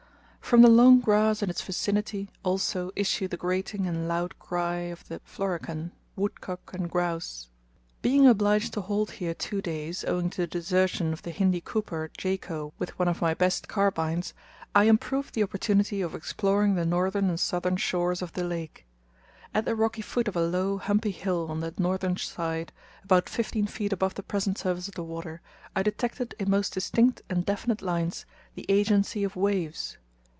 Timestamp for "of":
4.91-5.07, 11.13-11.21, 13.07-13.21, 16.01-16.13, 18.21-18.33, 20.27-20.35, 24.89-24.95, 29.23-29.37